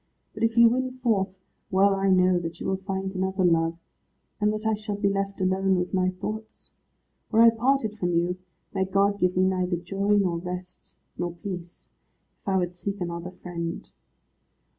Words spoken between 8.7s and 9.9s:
may God give me neither